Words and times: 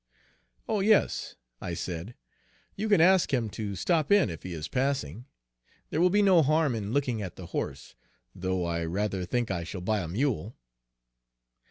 "Oh, 0.67 0.79
yes," 0.79 1.35
I 1.61 1.75
said, 1.75 2.15
"you 2.75 2.89
can 2.89 3.01
ask 3.01 3.31
him 3.31 3.51
to 3.51 3.75
stop 3.75 4.11
in, 4.11 4.31
if 4.31 4.41
he 4.41 4.51
is 4.51 4.67
passing. 4.67 5.25
There 5.91 6.01
will 6.01 6.09
be 6.09 6.23
no 6.23 6.41
harm 6.41 6.73
in 6.73 6.91
looking 6.91 7.21
at 7.21 7.35
the 7.35 7.45
horse, 7.53 7.93
though 8.33 8.65
I 8.65 8.83
rather 8.83 9.25
think 9.25 9.51
I 9.51 9.63
shall 9.63 9.81
buy 9.81 9.99
a 10.01 10.07
mule." 10.07 10.55